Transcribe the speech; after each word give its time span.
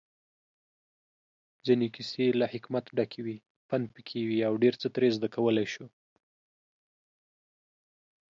ځينې 1.65 1.87
کيسې 1.95 2.25
له 2.39 2.45
حکمت 2.53 2.85
ډکې 2.97 3.21
وي، 3.25 3.37
پندپکې 3.69 4.19
وي 4.27 4.39
اوډيرڅه 4.49 4.87
ترې 4.95 5.09
زده 5.15 5.27
کولی 5.35 5.67
شو 5.73 5.85